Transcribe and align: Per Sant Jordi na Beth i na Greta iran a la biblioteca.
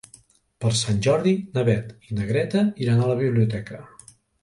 Per 0.63 0.71
Sant 0.79 0.97
Jordi 1.09 1.35
na 1.59 1.65
Beth 1.69 1.93
i 2.09 2.19
na 2.19 2.29
Greta 2.33 2.67
iran 2.87 3.07
a 3.07 3.15
la 3.15 3.23
biblioteca. 3.25 3.83